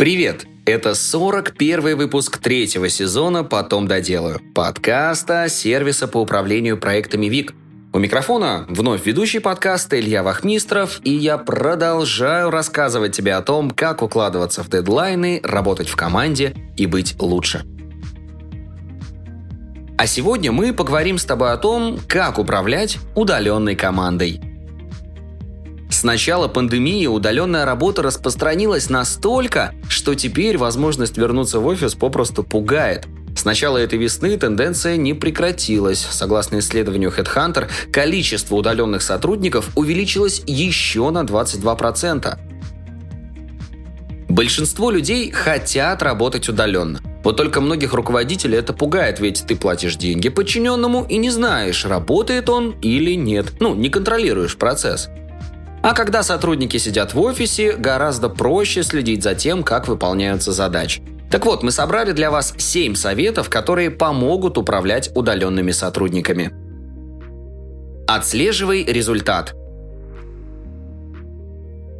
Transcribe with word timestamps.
Привет! 0.00 0.46
Это 0.64 0.94
41 0.94 1.94
выпуск 1.94 2.38
третьего 2.38 2.88
сезона 2.88 3.44
«Потом 3.44 3.86
доделаю» 3.86 4.40
подкаста 4.54 5.46
сервиса 5.50 6.08
по 6.08 6.22
управлению 6.22 6.78
проектами 6.78 7.26
ВИК. 7.26 7.52
У 7.92 7.98
микрофона 7.98 8.64
вновь 8.70 9.04
ведущий 9.04 9.40
подкаста 9.40 10.00
Илья 10.00 10.22
Вахмистров, 10.22 11.02
и 11.04 11.10
я 11.10 11.36
продолжаю 11.36 12.50
рассказывать 12.50 13.14
тебе 13.14 13.34
о 13.34 13.42
том, 13.42 13.72
как 13.72 14.00
укладываться 14.00 14.62
в 14.62 14.70
дедлайны, 14.70 15.42
работать 15.44 15.90
в 15.90 15.96
команде 15.96 16.54
и 16.78 16.86
быть 16.86 17.16
лучше. 17.20 17.66
А 19.98 20.06
сегодня 20.06 20.50
мы 20.50 20.72
поговорим 20.72 21.18
с 21.18 21.26
тобой 21.26 21.52
о 21.52 21.58
том, 21.58 22.00
как 22.08 22.38
управлять 22.38 22.96
удаленной 23.14 23.76
командой– 23.76 24.40
с 25.90 26.04
начала 26.04 26.46
пандемии 26.46 27.06
удаленная 27.06 27.64
работа 27.64 28.02
распространилась 28.02 28.88
настолько, 28.88 29.74
что 29.88 30.14
теперь 30.14 30.56
возможность 30.56 31.18
вернуться 31.18 31.58
в 31.58 31.66
офис 31.66 31.94
попросту 31.94 32.44
пугает. 32.44 33.06
С 33.36 33.44
начала 33.44 33.76
этой 33.76 33.98
весны 33.98 34.36
тенденция 34.36 34.96
не 34.96 35.14
прекратилась. 35.14 36.06
Согласно 36.10 36.60
исследованию 36.60 37.10
Headhunter, 37.10 37.68
количество 37.92 38.54
удаленных 38.54 39.02
сотрудников 39.02 39.68
увеличилось 39.76 40.42
еще 40.46 41.10
на 41.10 41.22
22%. 41.22 42.38
Большинство 44.28 44.90
людей 44.92 45.30
хотят 45.32 46.02
работать 46.02 46.48
удаленно. 46.48 47.00
Вот 47.24 47.36
только 47.36 47.60
многих 47.60 47.92
руководителей 47.94 48.56
это 48.56 48.72
пугает, 48.72 49.20
ведь 49.20 49.44
ты 49.46 49.56
платишь 49.56 49.96
деньги 49.96 50.28
подчиненному 50.28 51.04
и 51.08 51.18
не 51.18 51.30
знаешь, 51.30 51.84
работает 51.84 52.48
он 52.48 52.76
или 52.80 53.14
нет. 53.14 53.54
Ну, 53.58 53.74
не 53.74 53.90
контролируешь 53.90 54.56
процесс. 54.56 55.10
А 55.82 55.94
когда 55.94 56.22
сотрудники 56.22 56.76
сидят 56.76 57.14
в 57.14 57.20
офисе, 57.20 57.72
гораздо 57.72 58.28
проще 58.28 58.82
следить 58.82 59.22
за 59.22 59.34
тем, 59.34 59.62
как 59.62 59.88
выполняются 59.88 60.52
задачи. 60.52 61.02
Так 61.30 61.46
вот, 61.46 61.62
мы 61.62 61.70
собрали 61.70 62.12
для 62.12 62.30
вас 62.30 62.54
7 62.58 62.94
советов, 62.94 63.48
которые 63.48 63.90
помогут 63.90 64.58
управлять 64.58 65.10
удаленными 65.14 65.70
сотрудниками. 65.70 66.52
Отслеживай 68.06 68.84
результат. 68.84 69.54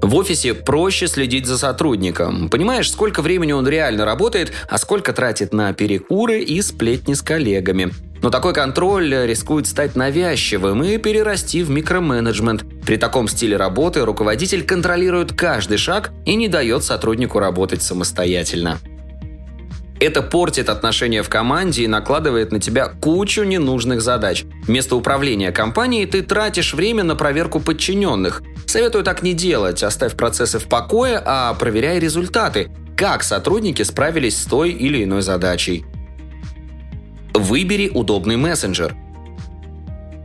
В 0.02 0.16
офисе 0.16 0.54
проще 0.54 1.06
следить 1.06 1.46
за 1.46 1.56
сотрудником. 1.56 2.48
Понимаешь, 2.48 2.90
сколько 2.90 3.22
времени 3.22 3.52
он 3.52 3.68
реально 3.68 4.04
работает, 4.04 4.52
а 4.68 4.78
сколько 4.78 5.12
тратит 5.12 5.52
на 5.52 5.72
перекуры 5.72 6.40
и 6.40 6.60
сплетни 6.62 7.14
с 7.14 7.22
коллегами. 7.22 7.90
Но 8.22 8.30
такой 8.30 8.52
контроль 8.52 9.14
рискует 9.26 9.66
стать 9.66 9.96
навязчивым 9.96 10.82
и 10.82 10.98
перерасти 10.98 11.62
в 11.62 11.70
микроменеджмент. 11.70 12.64
При 12.84 12.96
таком 12.96 13.28
стиле 13.28 13.56
работы 13.56 14.04
руководитель 14.04 14.64
контролирует 14.64 15.32
каждый 15.32 15.78
шаг 15.78 16.12
и 16.24 16.34
не 16.34 16.48
дает 16.48 16.82
сотруднику 16.82 17.38
работать 17.38 17.82
самостоятельно. 17.82 18.78
Это 20.00 20.22
портит 20.22 20.70
отношения 20.70 21.22
в 21.22 21.28
команде 21.28 21.84
и 21.84 21.86
накладывает 21.86 22.52
на 22.52 22.58
тебя 22.58 22.86
кучу 22.86 23.42
ненужных 23.42 24.00
задач. 24.00 24.44
Вместо 24.66 24.96
управления 24.96 25.52
компанией 25.52 26.06
ты 26.06 26.22
тратишь 26.22 26.72
время 26.72 27.04
на 27.04 27.16
проверку 27.16 27.60
подчиненных. 27.60 28.42
Советую 28.66 29.04
так 29.04 29.22
не 29.22 29.34
делать, 29.34 29.82
оставь 29.82 30.16
процессы 30.16 30.58
в 30.58 30.68
покое, 30.68 31.20
а 31.22 31.52
проверяй 31.52 31.98
результаты. 31.98 32.70
Как 32.96 33.22
сотрудники 33.22 33.82
справились 33.82 34.38
с 34.38 34.44
той 34.46 34.70
или 34.70 35.04
иной 35.04 35.20
задачей. 35.20 35.84
Выбери 37.34 37.90
удобный 37.92 38.38
мессенджер. 38.38 38.96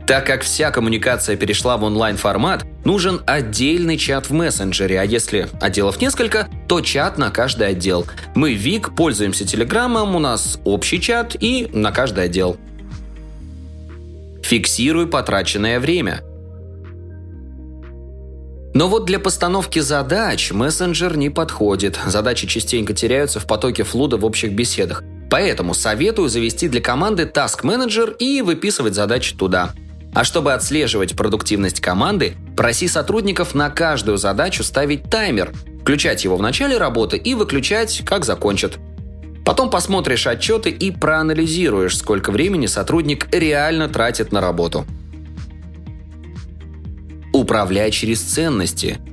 Так 0.06 0.24
как 0.24 0.42
вся 0.42 0.70
коммуникация 0.70 1.36
перешла 1.36 1.76
в 1.76 1.82
онлайн-формат, 1.82 2.64
нужен 2.84 3.22
отдельный 3.26 3.96
чат 3.96 4.30
в 4.30 4.32
мессенджере, 4.32 5.00
а 5.00 5.04
если 5.04 5.48
отделов 5.60 6.00
несколько, 6.00 6.48
то 6.68 6.80
чат 6.80 7.18
на 7.18 7.30
каждый 7.30 7.66
отдел. 7.66 8.06
Мы 8.36 8.54
ВИК 8.54 8.94
пользуемся 8.94 9.44
Телеграмом, 9.44 10.14
у 10.14 10.20
нас 10.20 10.60
общий 10.64 11.00
чат 11.00 11.36
и 11.40 11.68
на 11.72 11.90
каждый 11.90 12.24
отдел. 12.24 12.56
Фиксируй 14.44 15.08
потраченное 15.08 15.80
время. 15.80 16.20
Но 18.74 18.88
вот 18.88 19.06
для 19.06 19.18
постановки 19.18 19.80
задач 19.80 20.52
мессенджер 20.52 21.16
не 21.16 21.30
подходит. 21.30 21.98
Задачи 22.06 22.46
частенько 22.46 22.94
теряются 22.94 23.40
в 23.40 23.46
потоке 23.46 23.82
флуда 23.82 24.18
в 24.18 24.24
общих 24.24 24.52
беседах. 24.52 25.02
Поэтому 25.30 25.74
советую 25.74 26.28
завести 26.28 26.68
для 26.68 26.80
команды 26.80 27.24
Task 27.24 27.62
Manager 27.62 28.14
и 28.18 28.42
выписывать 28.42 28.94
задачи 28.94 29.34
туда. 29.34 29.72
А 30.16 30.24
чтобы 30.24 30.54
отслеживать 30.54 31.14
продуктивность 31.14 31.82
команды, 31.82 32.36
проси 32.56 32.88
сотрудников 32.88 33.54
на 33.54 33.68
каждую 33.68 34.16
задачу 34.16 34.64
ставить 34.64 35.10
таймер, 35.10 35.52
включать 35.82 36.24
его 36.24 36.38
в 36.38 36.42
начале 36.42 36.78
работы 36.78 37.18
и 37.18 37.34
выключать, 37.34 38.02
как 38.02 38.24
закончат. 38.24 38.78
Потом 39.44 39.68
посмотришь 39.68 40.26
отчеты 40.26 40.70
и 40.70 40.90
проанализируешь, 40.90 41.98
сколько 41.98 42.32
времени 42.32 42.64
сотрудник 42.64 43.28
реально 43.30 43.90
тратит 43.90 44.32
на 44.32 44.40
работу. 44.40 44.86
Управляй 47.34 47.90
через 47.90 48.22
ценности– 48.22 48.98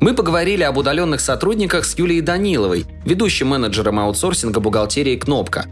мы 0.00 0.14
поговорили 0.14 0.62
об 0.62 0.76
удаленных 0.76 1.20
сотрудниках 1.20 1.84
с 1.84 1.98
Юлией 1.98 2.20
Даниловой, 2.20 2.86
ведущим 3.04 3.48
менеджером 3.48 3.98
аутсорсинга 3.98 4.60
бухгалтерии 4.60 5.16
«Кнопка». 5.16 5.66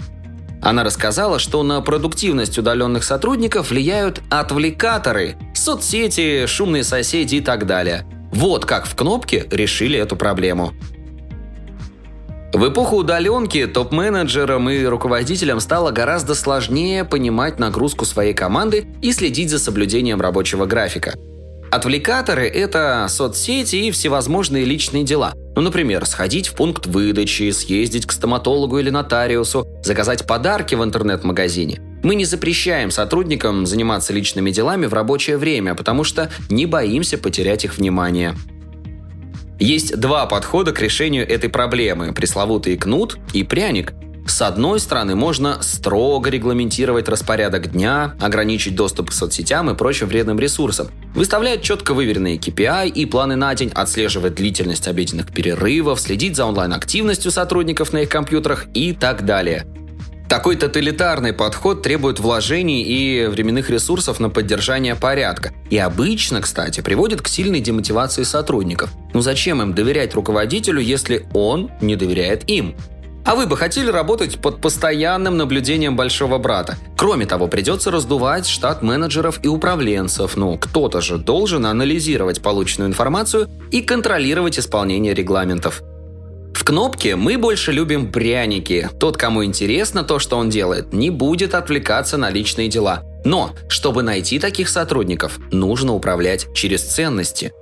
Она 0.66 0.82
рассказала, 0.82 1.38
что 1.38 1.62
на 1.62 1.80
продуктивность 1.80 2.58
удаленных 2.58 3.04
сотрудников 3.04 3.70
влияют 3.70 4.20
отвлекаторы, 4.30 5.36
соцсети, 5.54 6.46
шумные 6.46 6.82
соседи 6.82 7.36
и 7.36 7.40
так 7.40 7.66
далее. 7.66 8.04
Вот 8.32 8.64
как 8.64 8.86
в 8.86 8.96
«Кнопке» 8.96 9.46
решили 9.48 9.96
эту 9.96 10.16
проблему. 10.16 10.72
В 12.52 12.68
эпоху 12.68 12.96
удаленки 12.96 13.64
топ-менеджерам 13.64 14.68
и 14.68 14.82
руководителям 14.84 15.60
стало 15.60 15.92
гораздо 15.92 16.34
сложнее 16.34 17.04
понимать 17.04 17.60
нагрузку 17.60 18.04
своей 18.04 18.34
команды 18.34 18.88
и 19.02 19.12
следить 19.12 19.50
за 19.50 19.60
соблюдением 19.60 20.20
рабочего 20.20 20.66
графика– 20.66 21.14
Отвлекаторы– 21.70 22.46
это 22.54 23.06
соцсети 23.08 23.76
и 23.76 23.90
всевозможные 23.90 24.64
личные 24.64 25.04
дела. 25.04 25.34
Ну, 25.56 25.62
например, 25.62 26.04
сходить 26.04 26.48
в 26.48 26.54
пункт 26.54 26.86
выдачи, 26.86 27.50
съездить 27.50 28.04
к 28.04 28.12
стоматологу 28.12 28.78
или 28.78 28.90
нотариусу, 28.90 29.66
заказать 29.82 30.26
подарки 30.26 30.74
в 30.74 30.84
интернет-магазине. 30.84 31.80
Мы 32.02 32.14
не 32.14 32.26
запрещаем 32.26 32.90
сотрудникам 32.90 33.64
заниматься 33.64 34.12
личными 34.12 34.50
делами 34.50 34.84
в 34.84 34.92
рабочее 34.92 35.38
время, 35.38 35.74
потому 35.74 36.04
что 36.04 36.30
не 36.50 36.66
боимся 36.66 37.16
потерять 37.16 37.64
их 37.64 37.78
внимание. 37.78 38.34
Есть 39.58 39.98
два 39.98 40.26
подхода 40.26 40.72
к 40.72 40.80
решению 40.82 41.26
этой 41.26 41.48
проблемы– 41.48 42.12
пресловутый 42.14 42.76
кнут 42.76 43.16
и 43.32 43.42
пряник– 43.42 43.94
с 44.30 44.42
одной 44.42 44.80
стороны, 44.80 45.14
можно 45.14 45.62
строго 45.62 46.30
регламентировать 46.30 47.08
распорядок 47.08 47.72
дня, 47.72 48.14
ограничить 48.20 48.74
доступ 48.74 49.10
к 49.10 49.12
соцсетям 49.12 49.70
и 49.70 49.74
прочим 49.74 50.08
вредным 50.08 50.38
ресурсам, 50.38 50.88
выставлять 51.14 51.62
четко 51.62 51.94
выверенные 51.94 52.36
KPI 52.36 52.88
и 52.88 53.06
планы 53.06 53.36
на 53.36 53.54
день, 53.54 53.70
отслеживать 53.74 54.34
длительность 54.34 54.88
обеденных 54.88 55.32
перерывов, 55.32 56.00
следить 56.00 56.36
за 56.36 56.44
онлайн-активностью 56.46 57.30
сотрудников 57.30 57.92
на 57.92 57.98
их 57.98 58.08
компьютерах 58.08 58.66
и 58.74 58.92
так 58.92 59.24
далее. 59.24 59.66
Такой 60.28 60.56
тоталитарный 60.56 61.32
подход 61.32 61.82
требует 61.82 62.18
вложений 62.18 62.82
и 62.82 63.26
временных 63.26 63.70
ресурсов 63.70 64.18
на 64.18 64.28
поддержание 64.28 64.96
порядка. 64.96 65.52
И 65.70 65.78
обычно, 65.78 66.40
кстати, 66.40 66.80
приводит 66.80 67.22
к 67.22 67.28
сильной 67.28 67.60
демотивации 67.60 68.24
сотрудников. 68.24 68.90
Ну 69.14 69.20
зачем 69.20 69.62
им 69.62 69.72
доверять 69.72 70.14
руководителю, 70.14 70.80
если 70.80 71.26
он 71.32 71.70
не 71.80 71.94
доверяет 71.94 72.50
им? 72.50 72.74
А 73.26 73.34
вы 73.34 73.46
бы 73.48 73.56
хотели 73.56 73.90
работать 73.90 74.40
под 74.40 74.60
постоянным 74.60 75.36
наблюдением 75.36 75.96
большого 75.96 76.38
брата? 76.38 76.76
Кроме 76.96 77.26
того, 77.26 77.48
придется 77.48 77.90
раздувать 77.90 78.46
штат 78.46 78.82
менеджеров 78.82 79.40
и 79.42 79.48
управленцев. 79.48 80.36
Ну, 80.36 80.56
кто-то 80.56 81.00
же 81.00 81.18
должен 81.18 81.66
анализировать 81.66 82.40
полученную 82.40 82.88
информацию 82.88 83.48
и 83.72 83.82
контролировать 83.82 84.60
исполнение 84.60 85.12
регламентов. 85.12 85.82
В 86.54 86.62
кнопке 86.62 87.16
мы 87.16 87.36
больше 87.36 87.72
любим 87.72 88.12
пряники. 88.12 88.88
Тот, 89.00 89.16
кому 89.16 89.44
интересно 89.44 90.04
то, 90.04 90.20
что 90.20 90.36
он 90.36 90.48
делает, 90.48 90.92
не 90.92 91.10
будет 91.10 91.56
отвлекаться 91.56 92.18
на 92.18 92.30
личные 92.30 92.68
дела. 92.68 93.02
Но, 93.24 93.50
чтобы 93.68 94.04
найти 94.04 94.38
таких 94.38 94.68
сотрудников, 94.68 95.40
нужно 95.50 95.94
управлять 95.94 96.46
через 96.54 96.82
ценности. 96.82 97.52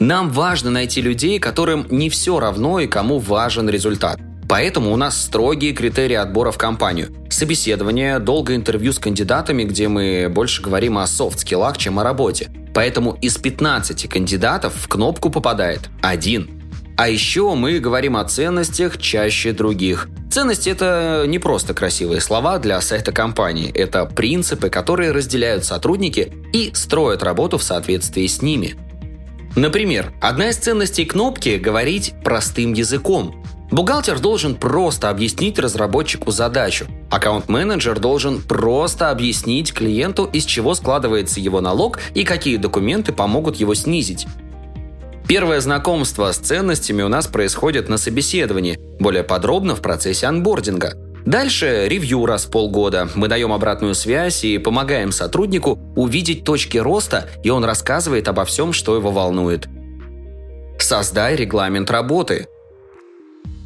Нам 0.00 0.30
важно 0.30 0.70
найти 0.70 1.00
людей, 1.00 1.38
которым 1.38 1.86
не 1.90 2.10
все 2.10 2.40
равно 2.40 2.80
и 2.80 2.88
кому 2.88 3.20
важен 3.20 3.70
результат. 3.70 4.18
Поэтому 4.50 4.92
у 4.92 4.96
нас 4.96 5.16
строгие 5.16 5.72
критерии 5.72 6.16
отбора 6.16 6.50
в 6.50 6.58
компанию. 6.58 7.14
Собеседование, 7.30 8.18
долгое 8.18 8.56
интервью 8.56 8.92
с 8.92 8.98
кандидатами, 8.98 9.62
где 9.62 9.86
мы 9.86 10.28
больше 10.28 10.60
говорим 10.60 10.98
о 10.98 11.06
софт-скиллах, 11.06 11.78
чем 11.78 12.00
о 12.00 12.02
работе. 12.02 12.50
Поэтому 12.74 13.12
из 13.20 13.38
15 13.38 14.08
кандидатов 14.08 14.74
в 14.74 14.88
кнопку 14.88 15.30
попадает 15.30 15.88
один. 16.02 16.50
А 16.96 17.08
еще 17.08 17.54
мы 17.54 17.78
говорим 17.78 18.16
о 18.16 18.24
ценностях 18.24 18.98
чаще 18.98 19.52
других. 19.52 20.08
Ценности– 20.32 20.68
это 20.70 21.26
не 21.28 21.38
просто 21.38 21.72
красивые 21.72 22.20
слова 22.20 22.58
для 22.58 22.80
сайта 22.80 23.12
компании. 23.12 23.70
Это 23.72 24.04
принципы, 24.04 24.68
которые 24.68 25.12
разделяют 25.12 25.64
сотрудники 25.64 26.32
и 26.52 26.72
строят 26.74 27.22
работу 27.22 27.56
в 27.56 27.62
соответствии 27.62 28.26
с 28.26 28.42
ними– 28.42 28.74
Например, 29.56 30.12
одна 30.20 30.50
из 30.50 30.56
ценностей 30.56 31.04
кнопки– 31.04 31.56
говорить 31.62 32.14
простым 32.22 32.72
языком. 32.72 33.44
Бухгалтер 33.70 34.18
должен 34.18 34.56
просто 34.56 35.10
объяснить 35.10 35.58
разработчику 35.58 36.30
задачу. 36.32 36.86
Аккаунт-менеджер 37.10 38.00
должен 38.00 38.42
просто 38.42 39.10
объяснить 39.10 39.72
клиенту, 39.72 40.28
из 40.32 40.44
чего 40.44 40.74
складывается 40.74 41.40
его 41.40 41.60
налог 41.60 42.00
и 42.14 42.24
какие 42.24 42.56
документы 42.56 43.12
помогут 43.12 43.56
его 43.56 43.74
снизить. 43.74 44.26
Первое 45.28 45.60
знакомство 45.60 46.32
с 46.32 46.38
ценностями 46.38 47.02
у 47.02 47.08
нас 47.08 47.28
происходит 47.28 47.88
на 47.88 47.98
собеседовании, 47.98 48.78
более 48.98 49.22
подробно 49.22 49.76
в 49.76 49.80
процессе 49.80 50.26
анбординга– 50.26 50.94
Дальше 51.26 51.86
ревью 51.88 52.26
раз 52.26 52.46
в 52.46 52.50
полгода. 52.50 53.08
Мы 53.14 53.28
даем 53.28 53.52
обратную 53.52 53.94
связь 53.94 54.44
и 54.44 54.58
помогаем 54.58 55.12
сотруднику 55.12 55.78
увидеть 55.94 56.44
точки 56.44 56.78
роста, 56.78 57.28
и 57.42 57.50
он 57.50 57.64
рассказывает 57.64 58.28
обо 58.28 58.44
всем, 58.44 58.72
что 58.72 58.96
его 58.96 59.10
волнует. 59.10 59.68
Создай 60.78 61.36
регламент 61.36 61.90
работы. 61.90 62.48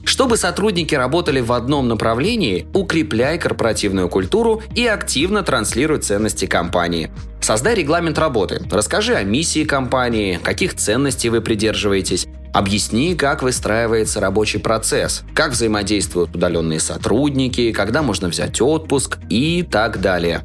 Чтобы 0.05 0.37
сотрудники 0.37 0.95
работали 0.95 1.41
в 1.41 1.53
одном 1.53 1.89
направлении, 1.89 2.67
укрепляй 2.75 3.39
корпоративную 3.39 4.09
культуру 4.09 4.63
и 4.75 4.87
активно 4.87 5.43
транслируй 5.43 5.99
ценности 5.99 6.47
компании. 6.47 7.11
Создай 7.41 7.75
регламент 7.75 8.19
работы. 8.19 8.63
Расскажи 8.71 9.15
о 9.15 9.23
миссии 9.23 9.65
компании, 9.65 10.39
каких 10.43 10.75
ценностей 10.75 11.29
вы 11.29 11.41
придерживаетесь, 11.41 12.27
Объясни, 12.55 13.17
как 13.17 13.43
выстраивается 13.43 14.21
рабочий 14.21 14.61
процесс, 14.61 15.25
как 15.35 15.51
взаимодействуют 15.51 16.37
удаленные 16.37 16.79
сотрудники, 16.79 17.73
когда 17.73 18.01
можно 18.01 18.29
взять 18.29 18.61
отпуск 18.61 19.19
и 19.29 19.67
так 19.69 20.01
далее. 20.01 20.41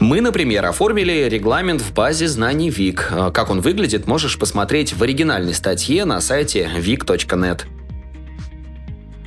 Мы, 0.00 0.20
например, 0.20 0.66
оформили 0.66 1.28
регламент 1.28 1.82
в 1.82 1.94
базе 1.94 2.26
знаний 2.26 2.68
ВИК. 2.68 3.12
Как 3.32 3.48
он 3.48 3.60
выглядит, 3.60 4.08
можешь 4.08 4.36
посмотреть 4.40 4.92
в 4.92 5.00
оригинальной 5.04 5.54
статье 5.54 6.04
на 6.04 6.20
сайте 6.20 6.68
vic.net. 6.76 7.60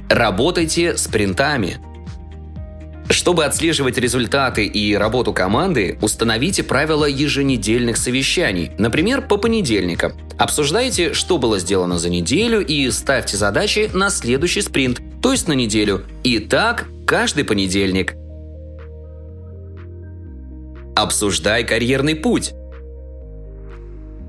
Работайте 0.09 0.95
с 0.95 1.07
принтами. 1.07 1.79
Чтобы 3.09 3.45
отслеживать 3.45 3.97
результаты 3.97 4.65
и 4.65 4.95
работу 4.95 5.33
команды, 5.33 5.97
установите 6.01 6.63
правила 6.63 7.05
еженедельных 7.05 7.97
совещаний, 7.97 8.71
например, 8.77 9.21
по 9.21 9.37
понедельникам. 9.37 10.13
Обсуждайте, 10.37 11.13
что 11.13 11.37
было 11.37 11.59
сделано 11.59 11.97
за 11.99 12.09
неделю 12.09 12.65
и 12.65 12.89
ставьте 12.91 13.37
задачи 13.37 13.89
на 13.93 14.09
следующий 14.09 14.61
спринт, 14.61 15.01
то 15.21 15.31
есть 15.31 15.47
на 15.47 15.53
неделю. 15.53 16.03
И 16.23 16.39
так 16.39 16.85
каждый 17.05 17.43
понедельник. 17.43 18.13
Обсуждай 20.95 21.65
карьерный 21.65 22.15
путь. 22.15 22.53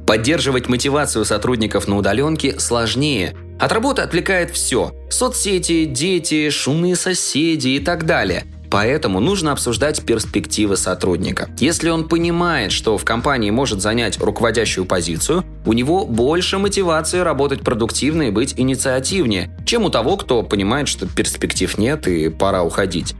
Поддерживать 0.06 0.68
мотивацию 0.68 1.24
сотрудников 1.24 1.86
на 1.86 1.96
удаленке 1.96 2.58
сложнее. 2.58 3.34
От 3.58 3.72
работы 3.72 4.02
отвлекает 4.02 4.50
все– 4.50 4.92
соцсети, 5.10 5.84
дети, 5.84 6.50
шумные 6.50 6.96
соседи 6.96 7.68
и 7.68 7.80
так 7.80 8.06
далее– 8.06 8.44
Поэтому 8.70 9.20
нужно 9.20 9.52
обсуждать 9.52 10.02
перспективы 10.02 10.76
сотрудника. 10.76 11.48
Если 11.58 11.88
он 11.88 12.08
понимает, 12.08 12.72
что 12.72 12.98
в 12.98 13.04
компании 13.04 13.50
может 13.50 13.80
занять 13.80 14.18
руководящую 14.18 14.84
позицию, 14.84 15.44
у 15.64 15.72
него 15.72 16.04
больше 16.04 16.58
мотивации 16.58 17.20
работать 17.20 17.62
продуктивно 17.62 18.24
и 18.24 18.30
быть 18.30 18.54
инициативнее, 18.56 19.56
чем 19.64 19.84
у 19.84 19.90
того, 19.90 20.16
кто 20.16 20.42
понимает, 20.42 20.88
что 20.88 21.06
перспектив 21.06 21.78
нет 21.78 22.06
и 22.08 22.28
пора 22.28 22.62
уходить. 22.62 23.14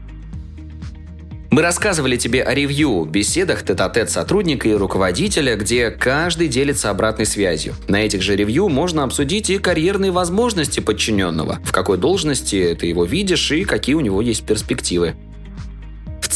Мы 1.51 1.61
рассказывали 1.61 2.15
тебе 2.15 2.43
о 2.43 2.53
ревью, 2.53 3.05
беседах 3.05 3.63
тет-а-тет 3.63 4.09
сотрудника 4.09 4.69
и 4.69 4.73
руководителя, 4.73 5.55
где 5.55 5.89
каждый 5.89 6.47
делится 6.47 6.89
обратной 6.89 7.25
связью. 7.25 7.73
На 7.87 7.97
этих 8.05 8.21
же 8.21 8.35
ревью 8.35 8.69
можно 8.69 9.03
обсудить 9.03 9.49
и 9.49 9.57
карьерные 9.57 10.11
возможности 10.11 10.79
подчиненного, 10.79 11.59
в 11.63 11.71
какой 11.71 11.97
должности 11.97 12.77
ты 12.79 12.85
его 12.85 13.03
видишь 13.03 13.51
и 13.51 13.63
какие 13.63 13.95
у 13.95 14.01
него 14.01 14.21
есть 14.21 14.45
перспективы 14.45 15.15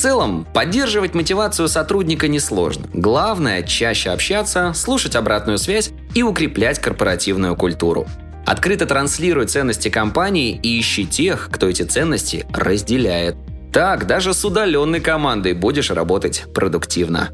целом, 0.03 0.45
поддерживать 0.53 1.13
мотивацию 1.13 1.69
сотрудника 1.69 2.27
несложно. 2.27 2.87
Главное– 2.93 3.63
чаще 3.63 4.09
общаться, 4.09 4.73
слушать 4.75 5.15
обратную 5.15 5.57
связь 5.57 5.91
и 6.13 6.23
укреплять 6.23 6.79
корпоративную 6.79 7.55
культуру. 7.55 8.05
Открыто 8.45 8.85
транслируй 8.85 9.47
ценности 9.47 9.87
компании 9.87 10.59
и 10.61 10.77
ищи 10.77 11.05
тех, 11.05 11.47
кто 11.49 11.69
эти 11.69 11.83
ценности 11.83 12.45
разделяет. 12.51 13.37
Так, 13.73 14.05
даже 14.05 14.35
с 14.35 14.45
удаленной 14.45 15.01
командой 15.01 15.53
будешь 15.53 15.89
работать 15.89 16.45
продуктивно. 16.53 17.31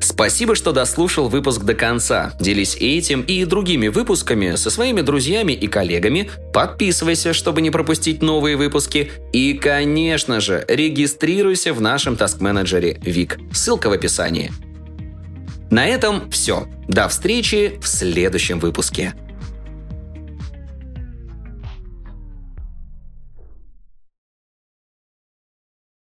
Спасибо, 0.00 0.56
что 0.56 0.72
дослушал 0.72 1.28
выпуск 1.28 1.62
до 1.62 1.74
конца. 1.74 2.32
Делись 2.40 2.76
этим 2.80 3.22
и 3.22 3.44
другими 3.44 3.86
выпусками 3.86 4.56
со 4.56 4.70
своими 4.70 5.00
друзьями 5.00 5.52
и 5.52 5.68
коллегами. 5.68 6.28
Подписывайся, 6.52 7.32
чтобы 7.32 7.60
не 7.60 7.70
пропустить 7.70 8.20
новые 8.20 8.56
выпуски. 8.56 9.12
И, 9.32 9.54
конечно 9.54 10.40
же, 10.40 10.64
регистрируйся 10.66 11.72
в 11.72 11.80
нашем 11.80 12.16
таск-менеджере 12.16 12.98
ВИК. 13.00 13.38
Ссылка 13.52 13.88
в 13.88 13.92
описании. 13.92 14.50
На 15.70 15.86
этом 15.86 16.30
все. 16.30 16.66
До 16.88 17.08
встречи 17.08 17.78
в 17.80 17.86
следующем 17.86 18.58
выпуске. 18.58 19.14